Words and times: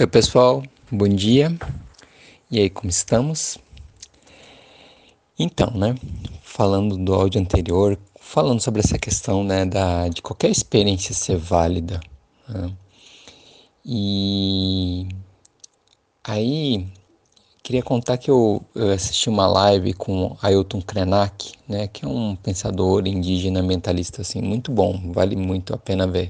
Oi, 0.00 0.06
pessoal, 0.06 0.62
bom 0.92 1.08
dia. 1.08 1.58
E 2.48 2.60
aí, 2.60 2.70
como 2.70 2.88
estamos? 2.88 3.58
Então, 5.36 5.72
né, 5.72 5.96
falando 6.40 6.96
do 6.96 7.12
áudio 7.12 7.40
anterior, 7.40 7.98
falando 8.20 8.60
sobre 8.60 8.80
essa 8.80 8.96
questão, 8.96 9.42
né, 9.42 9.66
da, 9.66 10.06
de 10.06 10.22
qualquer 10.22 10.52
experiência 10.52 11.12
ser 11.12 11.36
válida. 11.36 11.98
Né? 12.48 12.72
E 13.84 15.08
aí, 16.22 16.86
queria 17.60 17.82
contar 17.82 18.18
que 18.18 18.30
eu, 18.30 18.64
eu, 18.76 18.92
assisti 18.92 19.28
uma 19.28 19.48
live 19.48 19.94
com 19.94 20.36
Ailton 20.40 20.80
Krenak, 20.80 21.54
né, 21.66 21.88
que 21.88 22.04
é 22.04 22.08
um 22.08 22.36
pensador 22.36 23.04
indígena 23.08 23.58
ambientalista, 23.58 24.22
assim, 24.22 24.40
muito 24.40 24.70
bom, 24.70 25.10
vale 25.12 25.34
muito 25.34 25.74
a 25.74 25.76
pena 25.76 26.06
ver. 26.06 26.28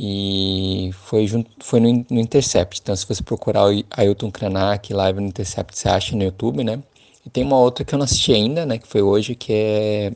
E 0.00 0.90
foi, 0.92 1.26
junto, 1.26 1.50
foi 1.58 1.80
no, 1.80 2.06
no 2.08 2.20
Intercept. 2.20 2.80
Então, 2.80 2.94
se 2.94 3.04
você 3.04 3.20
procurar 3.20 3.68
o 3.68 3.84
Ailton 3.90 4.30
Krenak 4.30 4.94
live 4.94 5.20
no 5.20 5.26
Intercept, 5.26 5.76
você 5.76 5.88
acha 5.88 6.14
no 6.14 6.22
YouTube, 6.22 6.62
né? 6.62 6.80
E 7.26 7.30
tem 7.30 7.42
uma 7.42 7.58
outra 7.58 7.84
que 7.84 7.92
eu 7.92 7.98
não 7.98 8.04
assisti 8.04 8.32
ainda, 8.32 8.64
né? 8.64 8.78
Que 8.78 8.86
foi 8.86 9.02
hoje, 9.02 9.34
que 9.34 9.52
é, 9.52 10.12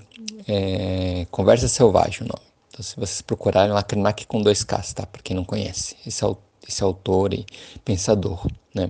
é 0.46 1.26
Conversa 1.32 1.66
Selvagem 1.66 2.20
o 2.22 2.28
nome. 2.28 2.46
Então, 2.68 2.80
se 2.80 2.94
vocês 2.94 3.20
procurarem 3.22 3.72
lá, 3.72 3.82
Krenak 3.82 4.24
com 4.28 4.40
dois 4.40 4.62
Ks, 4.62 4.92
tá? 4.94 5.04
Para 5.04 5.20
quem 5.20 5.34
não 5.34 5.44
conhece. 5.44 5.96
Esse, 6.06 6.24
esse 6.68 6.84
autor 6.84 7.34
e 7.34 7.44
pensador, 7.84 8.46
né? 8.72 8.88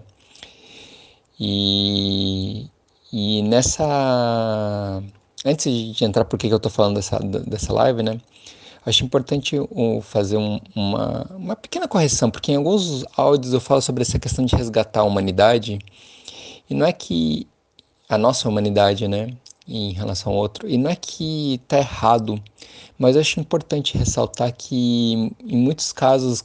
E, 1.41 2.69
e 3.11 3.43
nessa... 3.45 5.02
Antes 5.43 5.73
de 5.97 6.05
entrar 6.05 6.27
por 6.27 6.38
que 6.38 6.49
eu 6.49 6.61
tô 6.61 6.69
falando 6.69 6.97
dessa, 6.97 7.19
dessa 7.19 7.73
live, 7.73 8.02
né? 8.02 8.21
Acho 8.85 9.05
importante 9.05 9.57
fazer 10.03 10.37
um, 10.37 10.59
uma, 10.75 11.27
uma 11.37 11.57
pequena 11.57 11.87
correção, 11.87 12.31
porque 12.31 12.53
em 12.53 12.57
alguns 12.57 13.05
áudios 13.17 13.53
eu 13.53 13.61
falo 13.61 13.81
sobre 13.81 14.03
essa 14.03 14.19
questão 14.19 14.45
de 14.45 14.57
resgatar 14.57 15.01
a 15.01 15.05
humanidade, 15.05 15.79
e 16.69 16.74
não 16.74 16.87
é 16.87 16.93
que 16.93 17.47
a 18.09 18.19
nossa 18.19 18.49
humanidade, 18.49 19.07
né, 19.07 19.35
em 19.69 19.93
relação 19.93 20.33
ao 20.33 20.39
outro, 20.39 20.69
e 20.69 20.77
não 20.77 20.91
é 20.91 20.97
que 20.97 21.55
está 21.55 21.79
errado, 21.79 22.43
mas 22.99 23.16
acho 23.16 23.39
importante 23.41 23.97
ressaltar 23.97 24.52
que 24.52 25.33
em 25.45 25.57
muitos 25.57 25.93
casos 25.93 26.45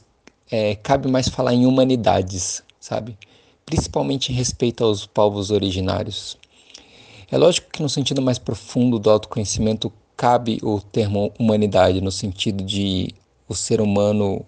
é, 0.50 0.76
cabe 0.76 1.10
mais 1.10 1.28
falar 1.28 1.54
em 1.54 1.66
humanidades, 1.66 2.62
sabe? 2.80 3.18
Principalmente 3.66 4.32
em 4.32 4.34
respeito 4.34 4.84
aos 4.84 5.06
povos 5.06 5.50
originários. 5.50 6.38
É 7.30 7.36
lógico 7.36 7.70
que 7.70 7.82
no 7.82 7.88
sentido 7.88 8.22
mais 8.22 8.38
profundo 8.38 8.98
do 8.98 9.10
autoconhecimento 9.10 9.92
cabe 10.18 10.58
o 10.64 10.80
termo 10.80 11.32
humanidade 11.38 12.00
no 12.00 12.10
sentido 12.10 12.64
de 12.64 13.14
o 13.48 13.54
ser 13.54 13.80
humano 13.80 14.44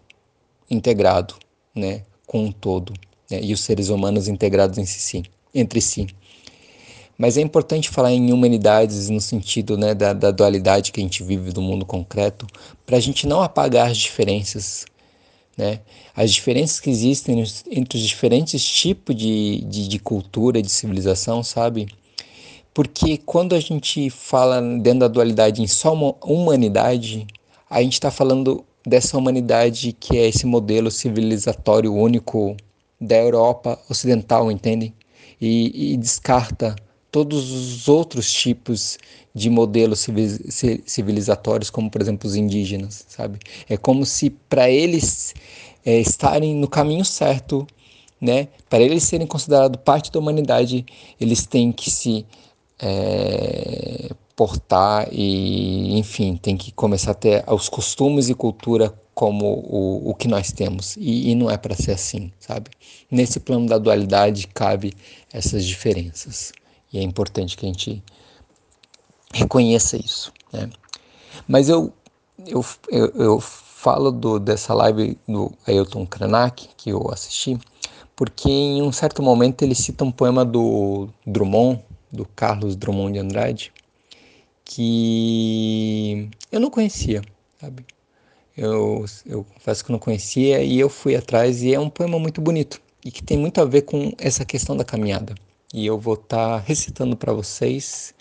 integrado, 0.68 1.36
né, 1.72 2.02
com 2.26 2.46
um 2.46 2.52
todo, 2.52 2.92
né, 3.30 3.40
e 3.40 3.54
os 3.54 3.60
seres 3.60 3.88
humanos 3.88 4.26
integrados 4.26 4.78
em 4.78 4.84
si, 4.84 5.22
entre 5.54 5.80
si. 5.80 6.08
Mas 7.16 7.36
é 7.36 7.41
importante 7.41 7.88
falar 7.88 8.12
em 8.12 8.32
humanidades 8.32 9.08
no 9.10 9.20
sentido 9.20 9.78
né, 9.78 9.94
da, 9.94 10.12
da 10.12 10.32
dualidade 10.32 10.91
que 10.91 11.00
a 11.00 11.04
gente 11.04 11.22
vive 11.22 11.52
do 11.52 11.62
mundo 11.62 11.86
concreto, 11.86 12.48
para 12.84 12.96
a 12.96 13.00
gente 13.00 13.24
não 13.28 13.41
apagar 13.41 13.91
as 13.91 13.96
diferenças, 13.96 14.84
né? 15.56 15.80
as 16.16 16.32
diferenças 16.32 16.80
que 16.80 16.91
existem 16.91 17.44
entre 17.70 17.96
os 17.96 18.02
diferentes 18.02 18.64
tipos 18.64 19.14
de, 19.14 19.60
de, 19.68 19.86
de 19.86 19.98
cultura, 20.00 20.60
de 20.60 20.70
civilização, 20.70 21.44
sabe? 21.44 21.86
Porque 22.80 23.18
quando 23.18 23.54
a 23.54 23.60
gente 23.60 24.08
fala 24.08 24.58
dentro 24.78 25.00
da 25.00 25.08
dualidade 25.08 25.60
em 25.60 25.66
só 25.66 25.92
uma 25.92 26.14
humanidade, 26.24 27.26
a 27.68 27.82
gente 27.82 27.92
está 27.92 28.10
falando 28.10 28.64
dessa 28.86 29.18
humanidade 29.18 29.92
que 29.92 30.16
é 30.16 30.26
esse 30.26 30.46
modelo 30.46 30.90
civilizatório 30.90 31.92
único 31.92 32.56
da 32.98 33.16
Europa 33.16 33.78
Ocidental, 33.86 34.50
entende? 34.50 34.94
E, 35.38 35.92
e 35.92 35.96
descarta 35.98 36.74
todos 37.12 37.50
os 37.50 37.86
outros 37.86 38.32
tipos 38.32 38.96
de 39.34 39.50
modelos 39.50 40.06
civilizatórios, 40.86 41.69
como 41.69 41.90
por 41.90 42.00
exemplo 42.00 42.26
os 42.26 42.34
indígenas, 42.34 43.04
sabe? 43.08 43.40
É 43.69 43.76
como 43.76 44.06
se 44.06 44.30
para 44.30 44.70
eles 44.70 45.34
é, 45.84 46.00
estarem 46.00 46.54
no 46.54 46.66
caminho 46.66 47.04
certo, 47.04 47.66
né? 48.19 48.48
Para 48.70 48.82
eles 48.82 49.02
serem 49.02 49.26
considerados 49.26 49.78
parte 49.84 50.10
da 50.10 50.19
humanidade, 50.19 50.86
eles 51.20 51.44
têm 51.44 51.72
que 51.72 51.90
se 51.90 52.24
é, 52.82 54.10
portar 54.34 55.08
e, 55.12 55.98
enfim, 55.98 56.36
tem 56.36 56.56
que 56.56 56.72
começar 56.72 57.10
a 57.10 57.14
ter 57.14 57.44
os 57.46 57.68
costumes 57.68 58.28
e 58.28 58.34
cultura 58.34 58.92
como 59.14 59.44
o, 59.46 60.10
o 60.10 60.14
que 60.14 60.26
nós 60.26 60.50
temos. 60.50 60.96
E, 60.96 61.30
e 61.30 61.34
não 61.34 61.50
é 61.50 61.58
para 61.58 61.74
ser 61.74 61.92
assim, 61.92 62.32
sabe? 62.40 62.70
Nesse 63.10 63.38
plano 63.38 63.66
da 63.66 63.76
dualidade 63.76 64.46
cabe 64.46 64.94
essas 65.32 65.64
diferenças. 65.64 66.52
E 66.92 66.98
é 66.98 67.02
importante 67.02 67.56
que 67.56 67.66
a 67.66 67.69
gente 67.69 68.02
reconheça 69.32 69.96
isso, 69.96 70.32
né? 70.52 70.70
Mas 71.46 71.69
eu, 71.69 71.92
eu, 72.46 72.64
eu, 72.88 73.06
eu 73.14 73.40
falo 73.40 74.10
do, 74.10 74.38
dessa 74.38 74.74
live 74.74 75.19
do 75.26 75.52
Ailton 75.66 76.06
Krenak, 76.06 76.69
que 76.76 76.90
eu 76.90 77.10
assisti, 77.10 77.58
porque 78.16 78.50
em 78.50 78.82
um 78.82 78.92
certo 78.92 79.22
momento 79.22 79.62
ele 79.62 79.74
cita 79.74 80.04
um 80.04 80.10
poema 80.10 80.44
do 80.44 81.08
Drummond, 81.26 81.82
do 82.10 82.25
Carlos 82.25 82.76
Drummond 82.76 83.12
de 83.12 83.19
Andrade, 83.19 83.72
que 84.65 86.28
eu 86.50 86.60
não 86.60 86.71
conhecia, 86.71 87.22
sabe? 87.60 87.84
Eu, 88.56 89.04
eu 89.25 89.44
confesso 89.44 89.84
que 89.84 89.93
não 89.93 89.98
conhecia 89.98 90.62
e 90.62 90.78
eu 90.78 90.88
fui 90.88 91.16
atrás 91.16 91.62
e 91.62 91.72
é 91.72 91.81
um 91.81 91.88
poema 91.88 92.19
muito 92.19 92.41
bonito 92.41 92.81
e 93.04 93.10
que 93.10 93.22
tem 93.22 93.38
muito 93.38 93.60
a 93.60 93.65
ver 93.65 93.82
com 93.82 94.12
essa 94.19 94.44
questão 94.44 94.76
da 94.76 94.84
caminhada. 94.84 95.34
E 95.72 95.87
eu 95.87 95.99
vou 95.99 96.15
estar 96.15 96.59
tá 96.59 96.59
recitando 96.59 97.16
para 97.16 97.32
vocês 97.32 98.15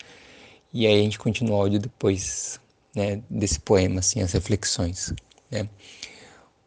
e 0.72 0.86
aí 0.86 1.00
a 1.00 1.02
gente 1.02 1.18
continua 1.18 1.56
o 1.56 1.60
áudio 1.62 1.80
depois 1.80 2.60
né, 2.94 3.22
desse 3.28 3.60
poema, 3.60 4.00
assim, 4.00 4.22
as 4.22 4.32
reflexões. 4.32 5.12
Né? 5.50 5.68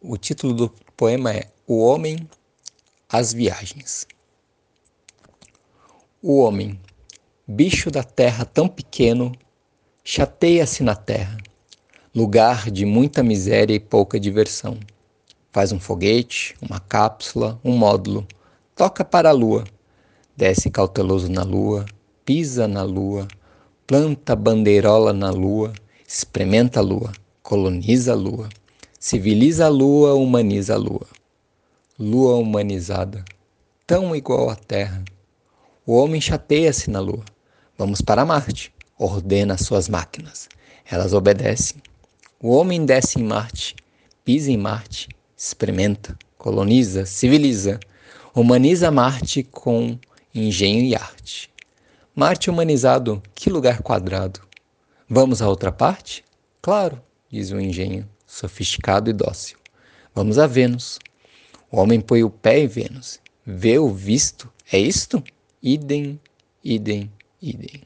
O 0.01 0.17
título 0.17 0.53
do 0.53 0.69
poema 0.95 1.33
é 1.33 1.49
O 1.65 1.79
Homem, 1.79 2.27
as 3.09 3.33
Viagens. 3.33 4.05
O 6.21 6.39
homem 6.39 6.79
bicho 7.47 7.91
da 7.91 8.03
terra 8.03 8.45
tão 8.45 8.69
pequeno, 8.69 9.33
chateia-se 10.01 10.81
na 10.81 10.95
terra, 10.95 11.37
lugar 12.15 12.71
de 12.71 12.85
muita 12.85 13.21
miséria 13.21 13.75
e 13.75 13.79
pouca 13.81 14.17
diversão. 14.17 14.77
Faz 15.51 15.73
um 15.73 15.79
foguete, 15.79 16.55
uma 16.61 16.79
cápsula, 16.79 17.59
um 17.63 17.75
módulo, 17.75 18.25
toca 18.73 19.03
para 19.03 19.29
a 19.29 19.33
lua, 19.33 19.65
desce 20.37 20.69
cauteloso 20.69 21.29
na 21.29 21.43
lua, 21.43 21.85
pisa 22.23 22.65
na 22.65 22.81
lua, 22.81 23.27
planta 23.85 24.35
bandeirola 24.37 25.11
na 25.11 25.29
lua, 25.29 25.73
experimenta 26.07 26.79
a 26.79 26.83
lua, 26.83 27.11
coloniza 27.41 28.13
a 28.13 28.15
lua, 28.15 28.47
civiliza 28.97 29.65
a 29.65 29.69
lua, 29.69 30.13
humaniza 30.13 30.75
a 30.75 30.77
lua. 30.77 31.05
Lua 31.99 32.35
humanizada, 32.37 33.23
tão 33.85 34.15
igual 34.15 34.49
à 34.49 34.55
terra. 34.55 35.03
O 35.85 35.95
homem 35.95 36.19
chateia-se 36.19 36.89
na 36.89 36.99
lua, 36.99 37.23
Vamos 37.77 38.01
para 38.01 38.25
Marte. 38.25 38.71
Ordena 38.99 39.57
suas 39.57 39.89
máquinas. 39.89 40.47
Elas 40.85 41.11
obedecem. 41.11 41.81
O 42.39 42.49
homem 42.49 42.85
desce 42.85 43.19
em 43.19 43.23
Marte, 43.23 43.75
pisa 44.23 44.51
em 44.51 44.57
Marte, 44.57 45.09
experimenta, 45.35 46.17
coloniza, 46.37 47.05
civiliza, 47.05 47.79
humaniza 48.35 48.91
Marte 48.91 49.43
com 49.43 49.97
engenho 50.35 50.83
e 50.83 50.93
arte. 50.93 51.49
Marte 52.15 52.49
humanizado, 52.49 53.23
que 53.33 53.49
lugar 53.49 53.81
quadrado. 53.81 54.41
Vamos 55.09 55.41
à 55.41 55.49
outra 55.49 55.71
parte? 55.71 56.23
Claro, 56.61 57.01
diz 57.31 57.51
o 57.51 57.59
engenho, 57.59 58.07
sofisticado 58.27 59.09
e 59.09 59.13
dócil. 59.13 59.57
Vamos 60.13 60.37
a 60.37 60.45
Vênus. 60.45 60.99
O 61.71 61.79
homem 61.79 61.99
põe 61.99 62.23
o 62.23 62.29
pé 62.29 62.59
em 62.59 62.67
Vênus. 62.67 63.19
Vê 63.43 63.79
o 63.79 63.89
visto. 63.89 64.51
É 64.71 64.77
isto? 64.77 65.23
Idem, 65.61 66.19
idem, 66.63 67.11
idem. 67.43 67.81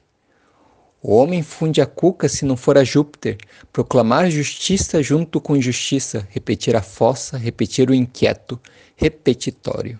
O 1.01 1.15
homem 1.15 1.41
funde 1.41 1.81
a 1.81 1.85
cuca 1.85 2.27
se 2.27 2.45
não 2.45 2.57
for 2.57 2.77
a 2.77 2.83
Júpiter, 2.83 3.37
proclamar 3.71 4.29
justiça 4.29 5.01
junto 5.01 5.39
com 5.39 5.55
injustiça, 5.55 6.27
repetir 6.29 6.75
a 6.75 6.81
fossa, 6.81 7.37
repetir 7.37 7.89
o 7.89 7.93
inquieto, 7.93 8.59
repetitório. 8.95 9.99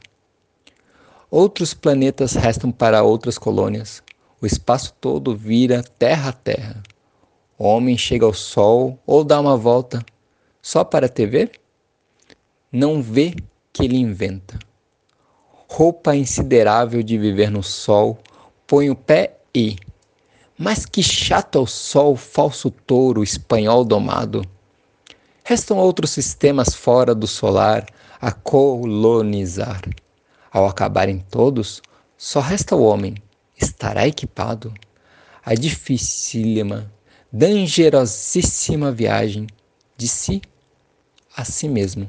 Outros 1.30 1.74
planetas 1.74 2.34
restam 2.34 2.72
para 2.72 3.04
outras 3.04 3.38
colônias. 3.38 4.02
O 4.42 4.46
espaço 4.46 4.94
todo 5.00 5.36
vira 5.36 5.84
terra 5.84 6.30
a 6.30 6.34
terra. 6.34 6.84
O 7.58 7.66
homem 7.66 7.98
chega 7.98 8.26
ao 8.26 8.34
sol 8.34 9.00
ou 9.06 9.24
dá 9.24 9.40
uma 9.40 9.58
volta 9.58 10.06
só 10.62 10.84
para 10.84 11.08
ver? 11.08 11.52
Não 12.72 13.02
vê 13.02 13.34
que 13.72 13.84
ele 13.84 13.98
inventa. 13.98 14.60
Roupa 15.70 16.16
insiderável 16.16 17.02
de 17.04 17.18
viver 17.18 17.50
no 17.50 17.64
sol, 17.64 18.20
põe 18.66 18.90
o 18.90 18.96
pé 18.96 19.37
e. 19.58 19.78
Mas 20.58 20.86
que 20.86 21.02
chato 21.02 21.58
é 21.58 21.62
o 21.62 21.66
sol, 21.66 22.16
falso 22.16 22.70
touro, 22.70 23.24
espanhol 23.24 23.84
domado. 23.84 24.44
Restam 25.44 25.78
outros 25.78 26.12
sistemas 26.12 26.76
fora 26.76 27.16
do 27.16 27.28
solar, 27.28 27.86
a 28.20 28.32
colonizar. 28.32 29.82
Ao 30.52 30.66
acabarem 30.66 31.20
todos, 31.30 31.82
só 32.18 32.40
resta 32.40 32.76
o 32.76 32.84
homem. 32.84 33.16
Estará 33.60 34.08
equipado? 34.08 34.74
A 35.46 35.54
dificílima, 35.54 36.92
dangerosíssima 37.32 38.92
viagem 38.92 39.48
de 39.96 40.08
si 40.08 40.42
a 41.36 41.46
si 41.46 41.70
mesmo. 41.70 42.08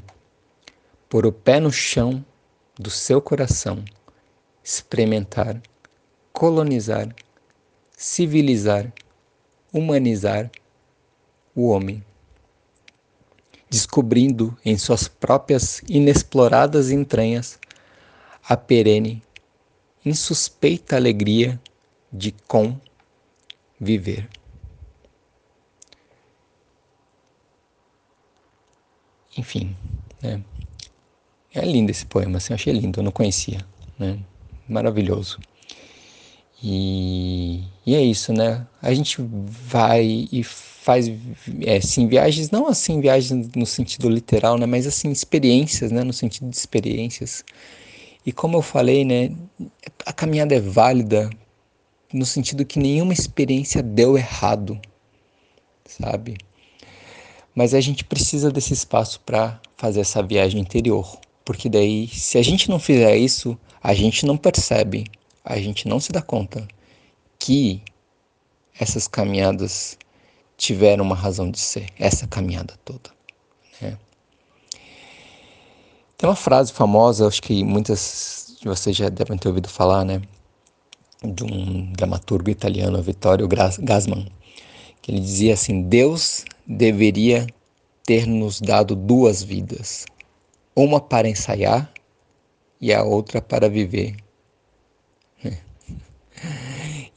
Por 1.08 1.26
o 1.26 1.32
pé 1.32 1.60
no 1.60 1.70
chão 1.70 2.24
do 2.78 2.90
seu 2.90 3.20
coração, 3.20 3.84
experimentar, 4.64 5.60
colonizar, 6.32 7.08
civilizar, 7.98 8.92
humanizar 9.72 10.48
o 11.52 11.66
homem 11.68 12.04
descobrindo 13.68 14.56
em 14.64 14.78
suas 14.78 15.08
próprias 15.08 15.82
inexploradas 15.88 16.92
entranhas 16.92 17.58
a 18.48 18.56
perene, 18.56 19.20
insuspeita 20.04 20.94
alegria 20.94 21.60
de 22.10 22.32
conviver. 22.46 24.28
Enfim, 29.36 29.76
né? 30.22 30.42
é 31.52 31.64
lindo 31.64 31.90
esse 31.90 32.06
poema, 32.06 32.38
assim, 32.38 32.54
achei 32.54 32.72
lindo, 32.72 33.00
eu 33.00 33.04
não 33.04 33.12
conhecia, 33.12 33.66
né? 33.98 34.18
maravilhoso. 34.68 35.38
E, 36.62 37.62
e 37.86 37.94
é 37.94 38.02
isso, 38.02 38.32
né? 38.32 38.66
A 38.82 38.92
gente 38.92 39.18
vai 39.20 40.28
e 40.32 40.42
faz 40.88 41.06
é, 41.60 41.76
assim, 41.76 42.08
viagens, 42.08 42.50
não 42.50 42.66
assim 42.66 42.98
viagens 43.00 43.50
no 43.54 43.66
sentido 43.66 44.08
literal, 44.08 44.56
né, 44.56 44.64
mas 44.64 44.86
assim 44.86 45.10
experiências, 45.10 45.92
né, 45.92 46.02
no 46.02 46.14
sentido 46.14 46.48
de 46.48 46.56
experiências. 46.56 47.44
E 48.24 48.32
como 48.32 48.56
eu 48.56 48.62
falei, 48.62 49.04
né, 49.04 49.30
a 50.06 50.14
caminhada 50.14 50.54
é 50.54 50.60
válida 50.60 51.28
no 52.10 52.24
sentido 52.24 52.64
que 52.64 52.78
nenhuma 52.78 53.12
experiência 53.12 53.82
deu 53.82 54.16
errado, 54.16 54.80
sabe? 55.84 56.38
Mas 57.54 57.74
a 57.74 57.80
gente 57.80 58.02
precisa 58.02 58.50
desse 58.50 58.72
espaço 58.72 59.20
para 59.26 59.60
fazer 59.76 60.00
essa 60.00 60.22
viagem 60.22 60.60
interior, 60.60 61.20
porque 61.44 61.68
daí, 61.68 62.08
se 62.08 62.38
a 62.38 62.42
gente 62.42 62.70
não 62.70 62.78
fizer 62.78 63.14
isso, 63.16 63.58
a 63.82 63.92
gente 63.92 64.24
não 64.24 64.38
percebe, 64.38 65.04
a 65.48 65.58
gente 65.58 65.88
não 65.88 65.98
se 65.98 66.12
dá 66.12 66.20
conta 66.20 66.68
que 67.38 67.82
essas 68.78 69.08
caminhadas 69.08 69.96
tiveram 70.58 71.02
uma 71.02 71.14
razão 71.14 71.50
de 71.50 71.58
ser, 71.58 71.86
essa 71.98 72.26
caminhada 72.26 72.74
toda. 72.84 73.10
Né? 73.80 73.96
Tem 76.18 76.28
uma 76.28 76.36
frase 76.36 76.70
famosa, 76.70 77.26
acho 77.26 77.40
que 77.40 77.64
muitas 77.64 78.58
de 78.60 78.68
vocês 78.68 78.94
já 78.94 79.08
devem 79.08 79.38
ter 79.38 79.48
ouvido 79.48 79.68
falar, 79.70 80.04
né? 80.04 80.20
De 81.24 81.44
um 81.44 81.92
dramaturgo 81.92 82.50
italiano, 82.50 83.02
Vittorio 83.02 83.48
Gassman, 83.48 84.30
que 85.00 85.12
ele 85.12 85.20
dizia 85.20 85.54
assim: 85.54 85.82
Deus 85.82 86.44
deveria 86.66 87.46
ter 88.04 88.26
nos 88.26 88.60
dado 88.60 88.94
duas 88.94 89.42
vidas, 89.42 90.04
uma 90.76 91.00
para 91.00 91.28
ensaiar 91.28 91.90
e 92.80 92.92
a 92.92 93.02
outra 93.02 93.40
para 93.40 93.68
viver. 93.68 94.16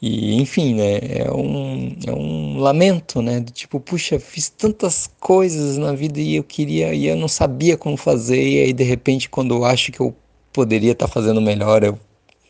E, 0.01 0.33
enfim, 0.41 0.73
né, 0.73 0.97
é 1.25 1.31
um, 1.31 1.95
é 2.07 2.11
um 2.11 2.57
lamento, 2.57 3.21
né, 3.21 3.39
do 3.39 3.51
tipo, 3.51 3.79
puxa, 3.79 4.19
fiz 4.19 4.49
tantas 4.49 5.07
coisas 5.19 5.77
na 5.77 5.93
vida 5.93 6.19
e 6.19 6.35
eu 6.37 6.43
queria, 6.43 6.91
e 6.93 7.05
eu 7.05 7.15
não 7.15 7.27
sabia 7.27 7.77
como 7.77 7.95
fazer, 7.95 8.41
e 8.41 8.61
aí 8.61 8.73
de 8.73 8.83
repente 8.83 9.29
quando 9.29 9.53
eu 9.53 9.63
acho 9.63 9.91
que 9.91 9.99
eu 9.99 10.15
poderia 10.51 10.93
estar 10.93 11.07
tá 11.07 11.13
fazendo 11.13 11.39
melhor, 11.39 11.83
eu 11.83 11.99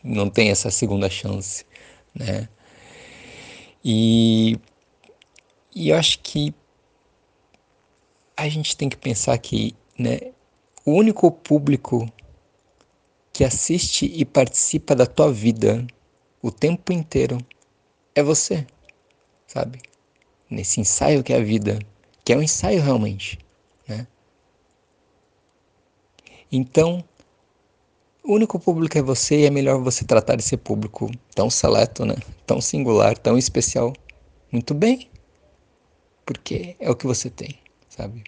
não 0.02 0.30
tenho 0.30 0.50
essa 0.50 0.70
segunda 0.70 1.10
chance, 1.10 1.66
né. 2.14 2.48
E, 3.84 4.58
e 5.74 5.90
eu 5.90 5.96
acho 5.96 6.20
que 6.20 6.54
a 8.36 8.48
gente 8.48 8.76
tem 8.76 8.88
que 8.88 8.96
pensar 8.96 9.36
que, 9.38 9.74
né, 9.98 10.32
o 10.86 10.92
único 10.92 11.30
público 11.30 12.10
que 13.32 13.44
assiste 13.44 14.06
e 14.06 14.24
participa 14.24 14.94
da 14.94 15.06
tua 15.06 15.30
vida 15.32 15.86
o 16.42 16.50
tempo 16.50 16.92
inteiro 16.92 17.38
é 18.14 18.22
você, 18.22 18.66
sabe? 19.46 19.80
Nesse 20.50 20.80
ensaio 20.80 21.22
que 21.22 21.32
é 21.32 21.36
a 21.36 21.44
vida, 21.44 21.78
que 22.24 22.32
é 22.32 22.36
um 22.36 22.42
ensaio 22.42 22.82
realmente, 22.82 23.38
né? 23.86 24.06
Então, 26.50 27.02
o 28.24 28.34
único 28.34 28.58
público 28.58 28.98
é 28.98 29.02
você 29.02 29.40
e 29.40 29.46
é 29.46 29.50
melhor 29.50 29.80
você 29.80 30.04
tratar 30.04 30.38
esse 30.38 30.56
público 30.56 31.10
tão 31.34 31.48
seleto, 31.48 32.04
né? 32.04 32.16
Tão 32.44 32.60
singular, 32.60 33.16
tão 33.16 33.38
especial. 33.38 33.92
Muito 34.50 34.74
bem. 34.74 35.08
Porque 36.26 36.76
é 36.78 36.90
o 36.90 36.96
que 36.96 37.06
você 37.06 37.30
tem, 37.30 37.58
sabe? 37.88 38.22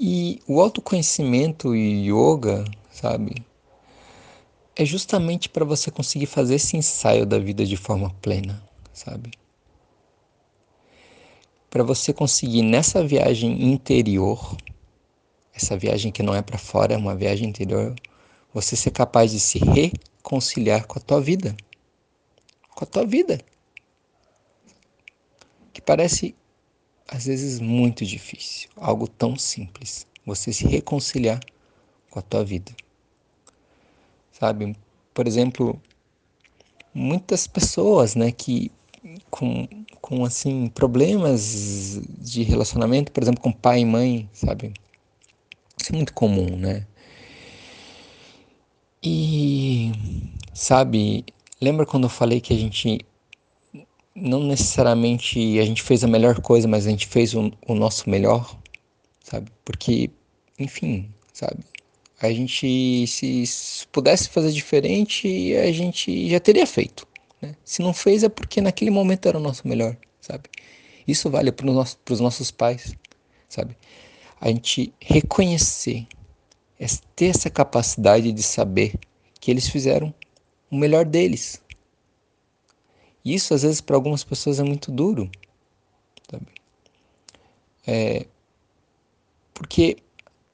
E 0.00 0.40
o 0.46 0.60
autoconhecimento 0.60 1.74
e 1.74 2.08
yoga, 2.08 2.64
sabe? 2.90 3.47
É 4.78 4.84
justamente 4.84 5.48
para 5.48 5.64
você 5.64 5.90
conseguir 5.90 6.26
fazer 6.26 6.54
esse 6.54 6.76
ensaio 6.76 7.26
da 7.26 7.36
vida 7.36 7.66
de 7.66 7.76
forma 7.76 8.14
plena, 8.22 8.62
sabe? 8.94 9.32
Para 11.68 11.82
você 11.82 12.12
conseguir 12.12 12.62
nessa 12.62 13.04
viagem 13.04 13.72
interior, 13.72 14.56
essa 15.52 15.76
viagem 15.76 16.12
que 16.12 16.22
não 16.22 16.32
é 16.32 16.40
para 16.40 16.56
fora, 16.56 16.94
é 16.94 16.96
uma 16.96 17.16
viagem 17.16 17.48
interior, 17.48 17.92
você 18.54 18.76
ser 18.76 18.92
capaz 18.92 19.32
de 19.32 19.40
se 19.40 19.58
reconciliar 19.58 20.86
com 20.86 21.00
a 21.00 21.02
tua 21.02 21.20
vida. 21.20 21.56
Com 22.76 22.84
a 22.84 22.86
tua 22.86 23.04
vida. 23.04 23.40
Que 25.72 25.82
parece 25.82 26.36
às 27.08 27.26
vezes 27.26 27.58
muito 27.58 28.06
difícil, 28.06 28.68
algo 28.76 29.08
tão 29.08 29.36
simples, 29.36 30.06
você 30.24 30.52
se 30.52 30.68
reconciliar 30.68 31.40
com 32.10 32.20
a 32.20 32.22
tua 32.22 32.44
vida 32.44 32.72
sabe? 34.38 34.76
Por 35.12 35.26
exemplo, 35.26 35.80
muitas 36.94 37.46
pessoas, 37.46 38.14
né, 38.14 38.30
que 38.30 38.70
com, 39.30 39.66
com 40.00 40.24
assim 40.24 40.68
problemas 40.68 42.00
de 42.18 42.42
relacionamento, 42.42 43.12
por 43.12 43.22
exemplo, 43.22 43.40
com 43.40 43.52
pai 43.52 43.80
e 43.80 43.84
mãe, 43.84 44.28
sabe? 44.32 44.72
Isso 45.80 45.92
é 45.92 45.96
muito 45.96 46.12
comum, 46.12 46.56
né? 46.56 46.86
E 49.02 49.92
sabe, 50.52 51.24
lembra 51.60 51.86
quando 51.86 52.04
eu 52.04 52.10
falei 52.10 52.40
que 52.40 52.52
a 52.52 52.56
gente 52.56 53.00
não 54.14 54.42
necessariamente 54.42 55.58
a 55.60 55.64
gente 55.64 55.82
fez 55.82 56.02
a 56.02 56.08
melhor 56.08 56.40
coisa, 56.40 56.66
mas 56.66 56.86
a 56.86 56.90
gente 56.90 57.06
fez 57.06 57.34
o, 57.34 57.52
o 57.66 57.74
nosso 57.74 58.10
melhor, 58.10 58.56
sabe? 59.22 59.50
Porque, 59.64 60.10
enfim, 60.58 61.08
sabe? 61.32 61.64
A 62.20 62.32
gente, 62.32 63.06
se 63.06 63.86
pudesse 63.92 64.28
fazer 64.28 64.50
diferente, 64.50 65.54
a 65.56 65.70
gente 65.70 66.28
já 66.28 66.40
teria 66.40 66.66
feito. 66.66 67.06
Né? 67.40 67.54
Se 67.64 67.80
não 67.80 67.94
fez 67.94 68.24
é 68.24 68.28
porque 68.28 68.60
naquele 68.60 68.90
momento 68.90 69.26
era 69.26 69.38
o 69.38 69.40
nosso 69.40 69.66
melhor, 69.68 69.96
sabe? 70.20 70.48
Isso 71.06 71.30
vale 71.30 71.52
para 71.52 71.66
os 71.66 71.74
nossos, 71.74 72.20
nossos 72.20 72.50
pais, 72.50 72.94
sabe? 73.48 73.76
A 74.40 74.48
gente 74.48 74.92
reconhecer, 75.00 76.06
é 76.78 76.86
ter 77.14 77.26
essa 77.26 77.48
capacidade 77.48 78.32
de 78.32 78.42
saber 78.42 78.94
que 79.40 79.50
eles 79.50 79.68
fizeram 79.68 80.12
o 80.70 80.76
melhor 80.76 81.04
deles. 81.04 81.62
Isso 83.24 83.54
às 83.54 83.62
vezes 83.62 83.80
para 83.80 83.96
algumas 83.96 84.24
pessoas 84.24 84.58
é 84.58 84.64
muito 84.64 84.90
duro, 84.90 85.30
sabe? 86.30 86.46
É, 87.86 88.26
porque 89.54 89.96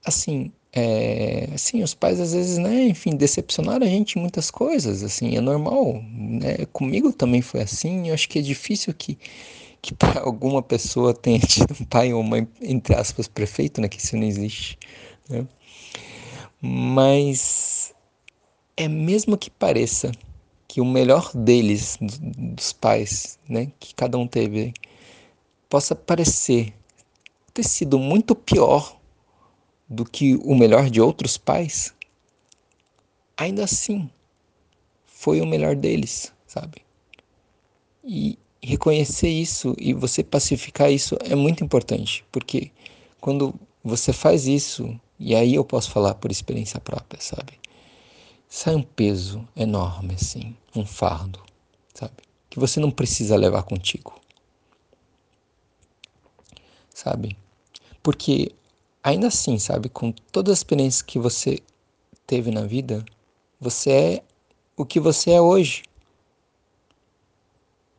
assim 0.04 0.52
é, 0.76 1.49
assim, 1.54 1.85
os 1.85 1.95
pais 1.95 2.19
às 2.19 2.33
vezes, 2.33 2.59
né, 2.59 2.87
enfim, 2.87 3.14
decepcionaram 3.14 3.87
a 3.87 3.88
gente 3.88 4.19
em 4.19 4.21
muitas 4.21 4.50
coisas, 4.50 5.04
assim, 5.04 5.37
é 5.37 5.40
normal, 5.40 6.02
né? 6.12 6.66
Comigo 6.73 7.12
também 7.12 7.40
foi 7.40 7.62
assim, 7.62 8.09
eu 8.09 8.14
acho 8.14 8.28
que 8.28 8.40
é 8.40 8.43
difícil 8.43 8.93
que, 8.93 9.16
que 9.81 9.95
para 9.95 10.21
alguma 10.23 10.61
pessoa 10.61 11.14
tenha 11.14 11.38
tido 11.38 11.76
um 11.81 11.85
pai 11.85 12.12
ou 12.12 12.25
mãe, 12.25 12.49
entre 12.61 12.93
aspas, 12.97 13.28
prefeito, 13.28 13.81
né, 13.81 13.88
que 13.88 14.00
isso 14.00 14.16
não 14.16 14.25
existe, 14.25 14.76
né? 15.28 15.47
Mas 16.61 17.95
é 18.76 18.88
mesmo 18.88 19.38
que 19.38 19.50
pareça 19.50 20.11
que 20.66 20.81
o 20.81 20.85
melhor 20.85 21.31
deles, 21.35 21.99
dos 22.00 22.73
pais, 22.73 23.38
né, 23.49 23.71
que 23.78 23.95
cada 23.95 24.19
um 24.19 24.26
teve, 24.26 24.75
possa 25.69 25.95
parecer 25.95 26.75
ter 27.52 27.62
sido 27.62 27.97
muito 27.97 28.35
pior 28.35 28.99
do 29.88 30.04
que 30.04 30.34
o 30.36 30.54
melhor 30.54 30.90
de 30.90 31.00
outros 31.00 31.36
pais, 31.36 31.94
ainda 33.36 33.64
assim 33.64 34.10
foi 35.04 35.40
o 35.40 35.46
melhor 35.46 35.76
deles, 35.76 36.32
sabe? 36.46 36.82
E 38.02 38.38
reconhecer 38.62 39.28
isso 39.28 39.74
e 39.78 39.92
você 39.92 40.22
pacificar 40.22 40.90
isso 40.90 41.16
é 41.20 41.34
muito 41.34 41.62
importante, 41.62 42.24
porque 42.32 42.70
quando 43.20 43.54
você 43.82 44.12
faz 44.12 44.46
isso, 44.46 44.98
e 45.18 45.34
aí 45.34 45.54
eu 45.54 45.64
posso 45.64 45.90
falar 45.90 46.14
por 46.14 46.30
experiência 46.30 46.80
própria, 46.80 47.20
sabe? 47.20 47.58
Sai 48.48 48.74
um 48.74 48.82
peso 48.82 49.46
enorme, 49.56 50.14
assim, 50.14 50.56
um 50.74 50.86
fardo, 50.86 51.42
sabe? 51.92 52.14
Que 52.48 52.58
você 52.58 52.80
não 52.80 52.90
precisa 52.90 53.36
levar 53.36 53.62
contigo. 53.64 54.18
Sabe? 56.94 57.36
Porque 58.02 58.52
ainda 59.04 59.26
assim, 59.26 59.58
sabe, 59.58 59.90
com 59.90 60.11
todas 60.11 60.52
as 60.54 60.58
experiências 60.61 61.02
que 61.02 61.18
você 61.18 61.58
teve 62.26 62.50
na 62.50 62.62
vida, 62.62 63.04
você 63.61 63.90
é 63.90 64.25
o 64.75 64.87
que 64.87 64.99
você 64.99 65.32
é 65.32 65.40
hoje. 65.40 65.82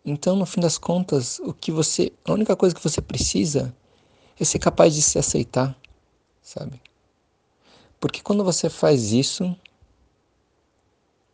Então, 0.03 0.35
no 0.35 0.45
fim 0.47 0.59
das 0.59 0.79
contas, 0.79 1.39
o 1.39 1.53
que 1.53 1.71
você, 1.71 2.11
a 2.25 2.33
única 2.33 2.55
coisa 2.55 2.73
que 2.73 2.83
você 2.83 3.01
precisa 3.01 3.73
é 4.39 4.43
ser 4.43 4.59
capaz 4.59 4.95
de 4.95 5.01
se 5.01 5.19
aceitar, 5.19 5.79
sabe? 6.41 6.81
Porque 7.99 8.21
quando 8.21 8.43
você 8.43 8.69
faz 8.69 9.11
isso, 9.11 9.55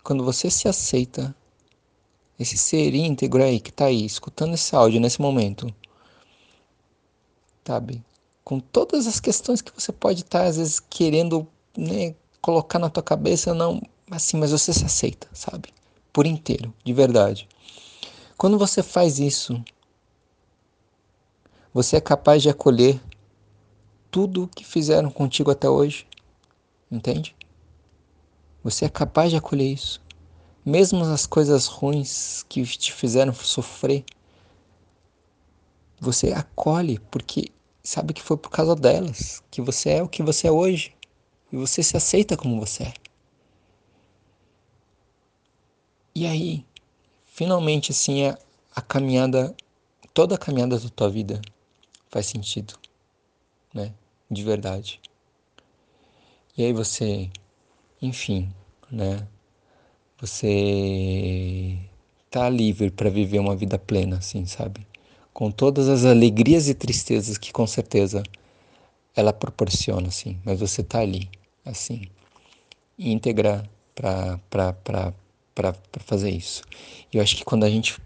quando 0.04 0.24
você 0.24 0.50
se 0.50 0.68
aceita, 0.68 1.36
esse 2.38 2.58
ser 2.58 2.94
íntegro 2.94 3.44
aí 3.44 3.60
que 3.60 3.70
está 3.70 3.86
aí 3.86 4.06
escutando 4.06 4.54
esse 4.54 4.76
áudio 4.76 5.00
nesse 5.00 5.22
momento, 5.22 5.74
sabe? 7.66 8.04
Com 8.44 8.60
todas 8.60 9.08
as 9.08 9.20
questões 9.20 9.62
que 9.62 9.72
você 9.74 9.92
pode 9.92 10.22
estar 10.22 10.46
às 10.46 10.58
vezes 10.58 10.80
querendo, 10.80 11.48
né, 11.78 12.16
colocar 12.42 12.80
na 12.80 12.90
tua 12.90 13.04
cabeça, 13.04 13.54
não, 13.54 13.82
assim, 14.10 14.38
mas 14.38 14.52
você 14.52 14.74
se 14.74 14.86
aceita, 14.86 15.28
sabe? 15.34 15.70
Por 16.12 16.26
inteiro, 16.26 16.74
de 16.84 16.94
verdade. 16.94 17.48
Quando 18.38 18.58
você 18.58 18.82
faz 18.82 19.20
isso, 19.20 19.64
você 21.74 21.98
é 21.98 22.02
capaz 22.02 22.42
de 22.42 22.50
acolher 22.50 23.00
tudo 24.10 24.50
que 24.54 24.66
fizeram 24.66 25.10
contigo 25.10 25.50
até 25.52 25.70
hoje. 25.70 26.06
Entende? 26.92 27.36
Você 28.64 28.86
é 28.86 28.90
capaz 28.90 29.32
de 29.32 29.38
acolher 29.38 29.72
isso. 29.72 30.02
Mesmo 30.66 31.04
as 31.04 31.26
coisas 31.26 31.66
ruins 31.68 32.44
que 32.44 32.64
te 32.64 32.92
fizeram 32.92 33.34
sofrer, 33.34 34.04
você 36.00 36.34
acolhe 36.34 37.00
porque 37.10 37.52
sabe 37.84 38.14
que 38.14 38.22
foi 38.22 38.38
por 38.38 38.50
causa 38.50 38.76
delas 38.76 39.42
que 39.50 39.62
você 39.62 39.92
é 39.92 40.04
o 40.04 40.08
que 40.08 40.24
você 40.24 40.48
é 40.48 40.52
hoje. 40.52 40.96
E 41.52 41.58
você 41.58 41.84
se 41.84 41.98
aceita 41.98 42.38
como 42.38 42.60
você 42.60 42.84
é. 42.84 42.94
E 46.16 46.26
aí, 46.26 46.66
finalmente 47.26 47.92
assim, 47.92 48.26
a, 48.26 48.38
a 48.76 48.82
caminhada, 48.82 49.56
toda 50.14 50.36
a 50.36 50.38
caminhada 50.38 50.80
da 50.80 50.90
tua 50.90 51.10
vida 51.10 51.42
faz 52.10 52.26
sentido, 52.28 52.76
né? 53.74 53.94
De 54.30 54.44
verdade. 54.44 55.02
E 56.58 56.64
aí 56.64 56.74
você, 56.74 57.30
enfim, 58.02 58.54
né? 58.90 59.28
Você 60.20 61.80
tá 62.30 62.48
livre 62.50 62.92
para 62.92 63.10
viver 63.10 63.40
uma 63.40 63.56
vida 63.56 63.80
plena, 63.80 64.18
assim, 64.18 64.46
sabe? 64.46 64.86
Com 65.34 65.50
todas 65.50 65.88
as 65.88 66.06
alegrias 66.06 66.68
e 66.68 66.74
tristezas 66.74 67.38
que 67.38 67.52
com 67.52 67.66
certeza 67.66 68.22
ela 69.16 69.34
proporciona, 69.34 70.08
assim. 70.08 70.40
Mas 70.44 70.60
você 70.60 70.84
tá 70.84 71.00
ali, 71.00 71.30
assim, 71.66 72.04
íntegra 72.98 73.70
para 73.96 74.40
fazer 76.06 76.30
isso. 76.32 76.64
E 77.14 77.18
eu 77.18 77.24
acho 77.24 77.36
que 77.36 77.46
quando 77.46 77.64
a 77.64 77.70
gente 77.70 77.98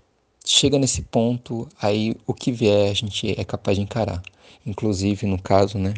chega 0.45 0.77
nesse 0.77 1.01
ponto, 1.01 1.67
aí 1.81 2.15
o 2.27 2.33
que 2.33 2.51
vier 2.51 2.91
a 2.91 2.93
gente 2.93 3.39
é 3.39 3.43
capaz 3.43 3.77
de 3.77 3.83
encarar. 3.83 4.21
Inclusive, 4.65 5.25
no 5.25 5.41
caso, 5.41 5.77
né, 5.77 5.93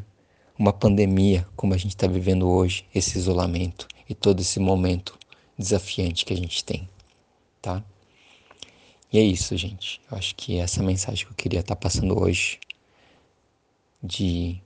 uma 0.57 0.74
pandemia 0.74 1.48
como 1.55 1.74
a 1.74 1.77
gente 1.77 1.96
está 1.96 2.07
vivendo 2.07 2.48
hoje, 2.48 2.86
esse 2.93 3.17
isolamento 3.17 3.88
e 4.10 4.15
todo 4.15 4.39
esse 4.39 4.60
momento 4.60 5.17
desafiante 5.57 6.25
que 6.25 6.34
a 6.34 6.38
gente 6.38 6.63
tem, 6.63 6.88
tá? 7.62 7.84
E 9.11 9.19
é 9.19 9.21
isso, 9.21 9.55
gente. 9.55 10.01
Eu 10.11 10.17
acho 10.17 10.35
que 10.35 10.57
essa 10.57 10.83
mensagem 10.83 11.25
que 11.25 11.31
eu 11.31 11.35
queria 11.35 11.61
estar 11.61 11.75
tá 11.75 11.81
passando 11.81 12.19
hoje 12.21 12.59
de 14.03 14.61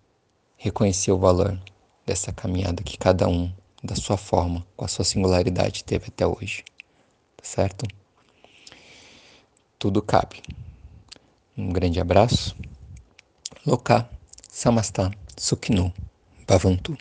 reconhecer 0.58 1.12
o 1.12 1.18
valor 1.18 1.60
dessa 2.06 2.32
caminhada 2.32 2.84
que 2.84 2.98
cada 2.98 3.28
um, 3.28 3.52
da 3.84 3.96
sua 3.96 4.18
forma, 4.18 4.66
com 4.76 4.86
a 4.86 4.88
sua 4.88 5.06
singularidade, 5.06 5.84
teve 5.84 6.08
até 6.08 6.26
hoje. 6.26 6.64
Tá 7.38 7.44
certo? 7.44 7.86
tudo 9.82 10.00
cabe. 10.00 10.44
Um 11.58 11.70
grande 11.74 12.00
abraço. 12.00 12.56
Loka 13.66 14.08
Samasta 14.48 15.10
Sukhinu 15.36 15.92
Bhavantu. 16.48 16.96